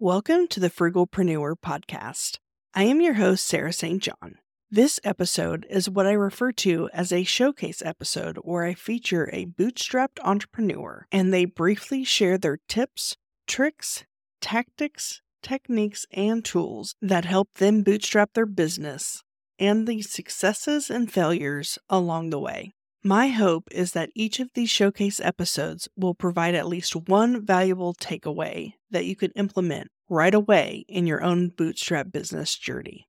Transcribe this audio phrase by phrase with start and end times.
[0.00, 2.38] Welcome to the Frugalpreneur podcast.
[2.72, 4.00] I am your host, Sarah St.
[4.00, 4.36] John.
[4.70, 9.46] This episode is what I refer to as a showcase episode where I feature a
[9.46, 13.16] bootstrapped entrepreneur and they briefly share their tips,
[13.48, 14.04] tricks,
[14.40, 19.24] tactics, techniques, and tools that help them bootstrap their business
[19.58, 22.72] and the successes and failures along the way.
[23.04, 27.94] My hope is that each of these showcase episodes will provide at least one valuable
[27.94, 33.06] takeaway that you can implement right away in your own bootstrap business journey.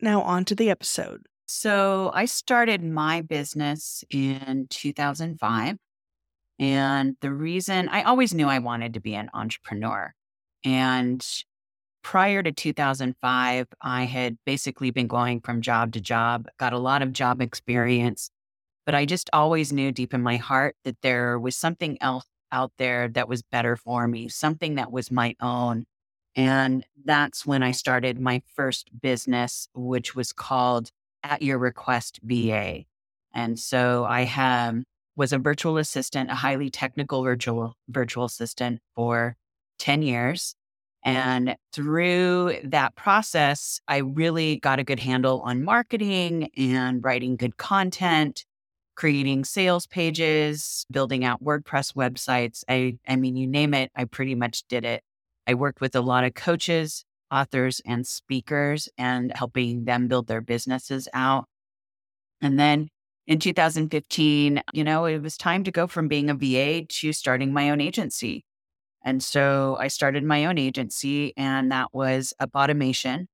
[0.00, 1.22] Now, on to the episode.
[1.46, 5.76] So, I started my business in 2005.
[6.58, 10.14] And the reason I always knew I wanted to be an entrepreneur.
[10.64, 11.26] And
[12.02, 17.02] prior to 2005, I had basically been going from job to job, got a lot
[17.02, 18.30] of job experience,
[18.86, 22.72] but I just always knew deep in my heart that there was something else out
[22.78, 25.84] there that was better for me, something that was my own.
[26.36, 30.90] And that's when I started my first business, which was called
[31.22, 32.84] At Your Request VA.
[33.32, 34.82] And so I have,
[35.16, 39.36] was a virtual assistant, a highly technical virtual virtual assistant for
[39.78, 40.54] 10 years.
[41.04, 47.56] And through that process, I really got a good handle on marketing and writing good
[47.56, 48.44] content
[48.94, 52.64] creating sales pages, building out WordPress websites.
[52.68, 55.02] I, I mean, you name it, I pretty much did it.
[55.46, 60.40] I worked with a lot of coaches, authors, and speakers and helping them build their
[60.40, 61.46] businesses out.
[62.40, 62.88] And then
[63.26, 67.52] in 2015, you know, it was time to go from being a VA to starting
[67.52, 68.44] my own agency.
[69.04, 73.28] And so I started my own agency, and that was Up Automation.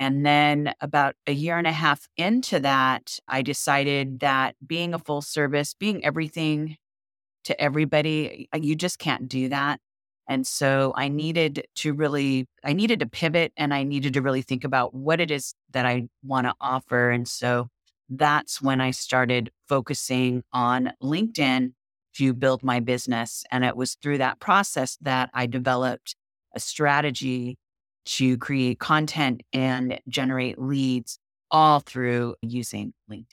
[0.00, 4.98] And then about a year and a half into that, I decided that being a
[4.98, 6.78] full service, being everything
[7.44, 9.78] to everybody, uh, you just can't do that.
[10.26, 14.40] And so I needed to really, I needed to pivot and I needed to really
[14.40, 17.10] think about what it is that I want to offer.
[17.10, 17.68] And so
[18.08, 21.72] that's when I started focusing on LinkedIn
[22.14, 23.44] to build my business.
[23.50, 26.16] And it was through that process that I developed
[26.54, 27.58] a strategy
[28.04, 31.18] to create content and generate leads
[31.50, 33.26] all through using LinkedIn.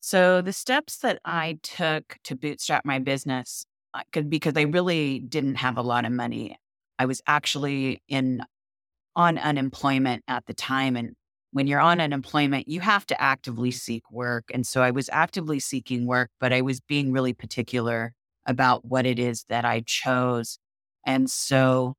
[0.00, 3.66] So the steps that I took to bootstrap my business,
[4.28, 6.56] because I really didn't have a lot of money.
[6.98, 8.42] I was actually in
[9.16, 10.96] on unemployment at the time.
[10.96, 11.14] And
[11.52, 14.44] when you're on unemployment, you have to actively seek work.
[14.54, 18.14] And so I was actively seeking work, but I was being really particular
[18.46, 20.58] about what it is that I chose.
[21.04, 21.94] And so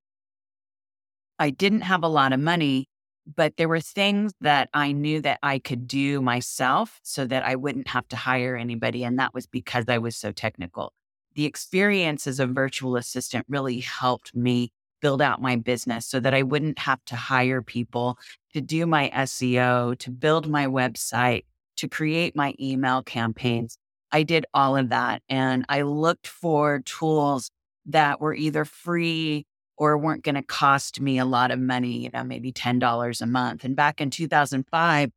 [1.41, 2.87] I didn't have a lot of money,
[3.25, 7.55] but there were things that I knew that I could do myself so that I
[7.55, 9.03] wouldn't have to hire anybody.
[9.03, 10.93] And that was because I was so technical.
[11.33, 14.71] The experience as a virtual assistant really helped me
[15.01, 18.19] build out my business so that I wouldn't have to hire people
[18.53, 21.45] to do my SEO, to build my website,
[21.77, 23.79] to create my email campaigns.
[24.11, 25.23] I did all of that.
[25.27, 27.49] And I looked for tools
[27.87, 29.47] that were either free
[29.81, 33.25] or weren't going to cost me a lot of money, you know, maybe $10 a
[33.25, 33.63] month.
[33.63, 35.09] And back in 2005,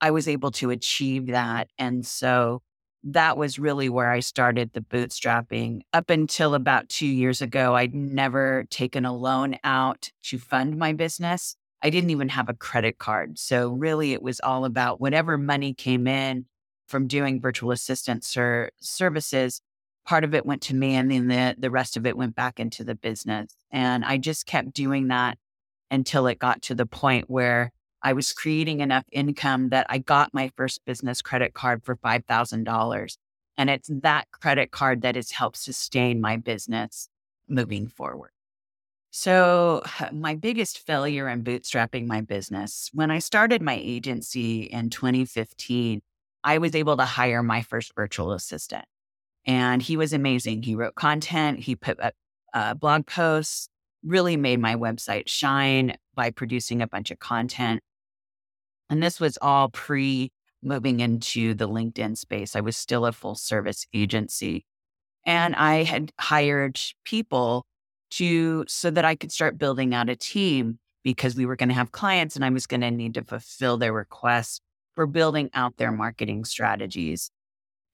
[0.00, 1.70] I was able to achieve that.
[1.76, 2.62] And so
[3.02, 5.80] that was really where I started the bootstrapping.
[5.92, 10.92] Up until about two years ago, I'd never taken a loan out to fund my
[10.92, 11.56] business.
[11.82, 13.40] I didn't even have a credit card.
[13.40, 16.46] So really, it was all about whatever money came in
[16.86, 19.60] from doing virtual assistant ser- services
[20.06, 22.60] part of it went to me and then the, the rest of it went back
[22.60, 23.54] into the business.
[23.70, 25.36] And I just kept doing that
[25.90, 27.72] until it got to the point where
[28.02, 33.16] I was creating enough income that I got my first business credit card for $5,000.
[33.58, 37.08] And it's that credit card that has helped sustain my business
[37.48, 38.30] moving forward.
[39.10, 46.00] So, my biggest failure in bootstrapping my business, when I started my agency in 2015,
[46.44, 48.84] I was able to hire my first virtual assistant.
[49.46, 50.62] And he was amazing.
[50.62, 52.14] He wrote content, he put up
[52.52, 53.68] uh, blog posts,
[54.04, 57.80] really made my website shine by producing a bunch of content.
[58.88, 60.32] And this was all pre
[60.62, 62.56] moving into the LinkedIn space.
[62.56, 64.64] I was still a full service agency.
[65.24, 67.66] And I had hired people
[68.10, 71.74] to so that I could start building out a team because we were going to
[71.74, 74.60] have clients and I was going to need to fulfill their requests
[74.94, 77.30] for building out their marketing strategies.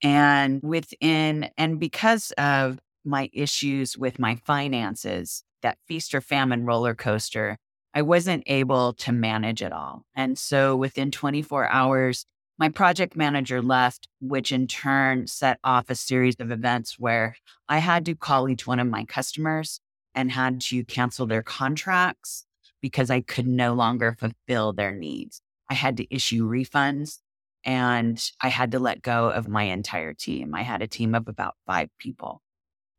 [0.02, 6.94] And within, and because of my issues with my finances, that feast or famine roller
[6.94, 7.56] coaster,
[7.94, 10.04] I wasn't able to manage it all.
[10.14, 12.24] And so within 24 hours,
[12.58, 17.36] my project manager left, which in turn set off a series of events where
[17.68, 19.80] I had to call each one of my customers
[20.14, 22.44] and had to cancel their contracts
[22.80, 25.40] because I could no longer fulfill their needs.
[25.70, 27.18] I had to issue refunds
[27.64, 30.54] and I had to let go of my entire team.
[30.54, 32.42] I had a team of about five people.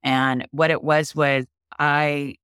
[0.04, 1.45] And what it was was
[1.80, 2.36] I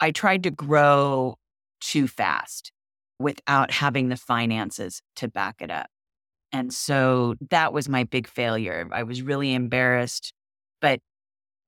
[0.00, 1.36] I tried to grow
[1.80, 2.72] too fast
[3.18, 5.86] without having the finances to back it up.
[6.52, 8.88] And so that was my big failure.
[8.92, 10.32] I was really embarrassed,
[10.80, 11.00] but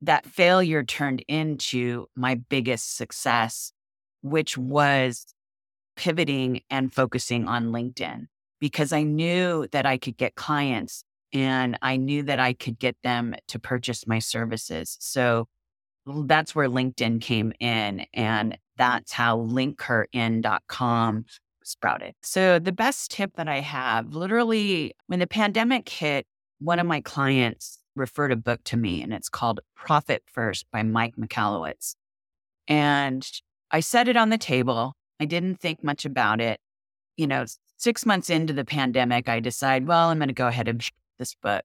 [0.03, 3.73] that failure turned into my biggest success,
[4.23, 5.27] which was
[5.97, 8.27] pivoting and focusing on LinkedIn
[8.67, 12.97] because I knew that I could get clients and I knew that I could get
[13.05, 14.97] them to purchase my services.
[14.99, 15.47] So
[16.05, 18.07] that's where LinkedIn came in.
[18.13, 18.57] And mm.
[18.77, 21.27] that's how linkherin.com
[21.63, 22.15] sprouted.
[22.25, 26.27] So the best tip that I have literally, when the pandemic hit,
[26.59, 30.83] one of my clients referred a book to me and it's called Profit First by
[30.83, 31.95] Mike Michalowicz.
[32.67, 33.25] And
[33.71, 34.95] I set it on the table.
[35.21, 36.59] I didn't think much about it.
[37.17, 37.45] You know,
[37.77, 40.87] six months into the pandemic, I decide, well, I'm going to go ahead and
[41.19, 41.63] this book.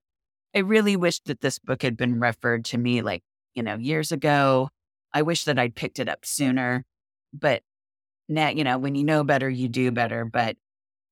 [0.54, 3.22] I really wish that this book had been referred to me like,
[3.54, 4.68] you know, years ago.
[5.12, 6.84] I wish that I'd picked it up sooner.
[7.32, 7.62] But
[8.28, 10.24] now, you know, when you know better, you do better.
[10.24, 10.56] But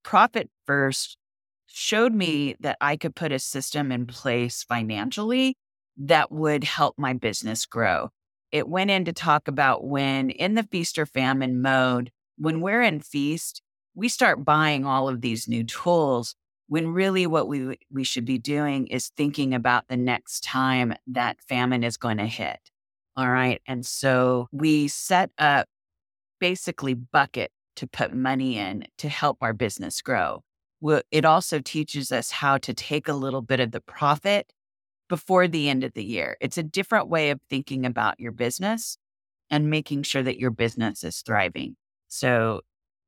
[0.02, 1.17] Profit First
[1.67, 5.56] showed me that I could put a system in place financially
[5.96, 8.08] that would help my business grow.
[8.50, 12.82] It went in to talk about when in the feast or famine mode, when we're
[12.82, 13.62] in feast,
[13.95, 16.35] we start buying all of these new tools
[16.69, 21.41] when really what we we should be doing is thinking about the next time that
[21.49, 22.59] famine is going to hit.
[23.17, 23.61] All right?
[23.67, 25.67] And so we set up
[26.39, 30.43] basically bucket to put money in to help our business grow.
[31.11, 34.53] It also teaches us how to take a little bit of the profit
[35.09, 36.37] before the end of the year.
[36.41, 38.97] It's a different way of thinking about your business
[39.51, 41.77] and making sure that your business is thriving.
[42.09, 42.61] So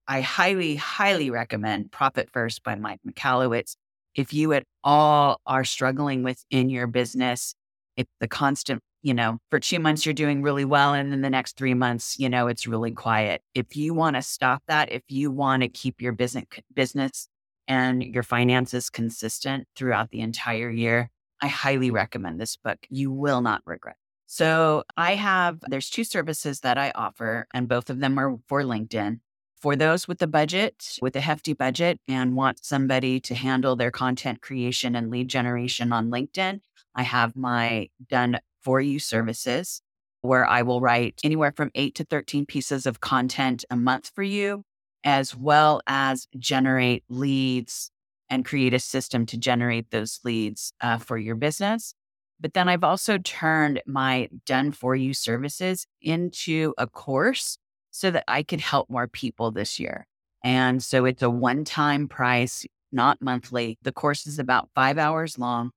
[0.09, 3.77] I highly, highly recommend Profit First by Mike Michalowicz.
[4.15, 7.55] If you at all are struggling within your business,
[7.97, 11.31] if the constant, you know, for two months you're doing really well, and then the
[11.31, 13.43] next three months, you know, it's really quiet.
[13.55, 16.45] If you want to stop that, if you want to keep your business
[16.75, 17.29] business
[17.69, 21.11] and your finances consistent throughout the entire year,
[21.41, 22.79] I highly recommend this book.
[22.91, 23.97] You will not regret.
[24.27, 28.63] So I have there's two services that I offer, and both of them are for
[28.63, 29.21] LinkedIn.
[29.63, 33.93] For those with a budget, with a hefty budget, and want somebody to handle their
[33.93, 36.59] content creation and lead generation on LinkedIn,
[36.97, 39.81] I have my done for you services
[40.23, 44.25] where I will write anywhere from eight to 13 pieces of content a month for
[44.25, 44.65] you,
[45.05, 47.93] as well as generate leads
[48.29, 51.95] and create a system to generate those leads uh, for your business.
[52.41, 57.59] But then I've also turned my done for you services into a course
[57.93, 60.07] so that I could help more people this year.
[60.43, 63.79] And so it's a one time price, not monthly.
[63.83, 65.71] The course is about five hours long.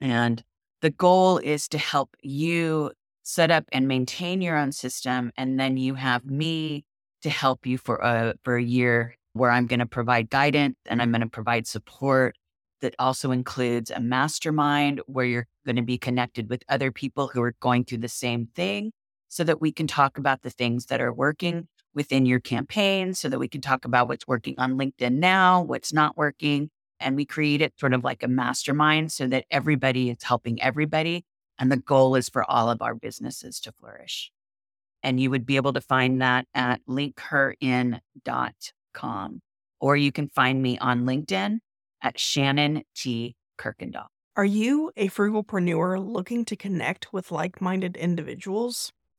[0.00, 0.44] And
[0.82, 2.92] the goal is to help you
[3.22, 5.32] set up and maintain your own system.
[5.36, 6.84] And then you have me
[7.22, 11.02] to help you for a, for a year where I'm going to provide guidance and
[11.02, 12.36] I'm going to provide support
[12.80, 17.42] that also includes a mastermind where you're going to be connected with other people who
[17.42, 18.90] are going through the same thing
[19.30, 23.28] so that we can talk about the things that are working within your campaign, so
[23.28, 26.68] that we can talk about what's working on LinkedIn now, what's not working.
[26.98, 31.24] And we create it sort of like a mastermind so that everybody is helping everybody.
[31.58, 34.30] And the goal is for all of our businesses to flourish.
[35.02, 38.00] And you would be able to find that at linkherin.com.
[39.80, 41.60] Or you can find me on LinkedIn
[42.02, 43.36] at Shannon T.
[43.58, 44.06] Kuykendall.
[44.36, 48.92] Are you a frugalpreneur looking to connect with like minded individuals?